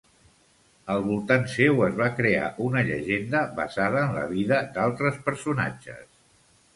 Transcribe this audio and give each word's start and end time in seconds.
Al 0.93 1.01
voltant 1.07 1.43
seu 1.55 1.83
es 1.87 1.99
va 1.99 2.07
crear 2.19 2.47
una 2.67 2.83
llegenda 2.87 3.41
basada 3.59 4.01
en 4.07 4.15
la 4.15 4.23
vida 4.31 4.63
d'altres 4.79 5.21
personatges. 5.29 6.03